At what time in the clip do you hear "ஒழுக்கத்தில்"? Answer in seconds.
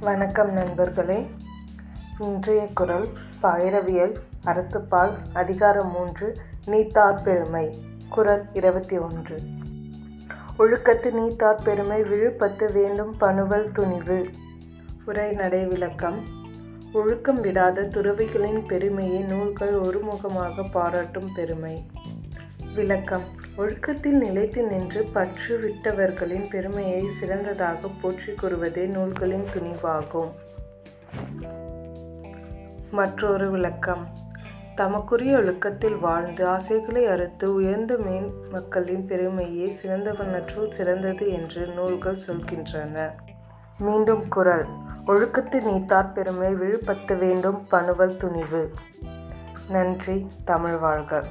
23.56-24.18, 35.36-36.00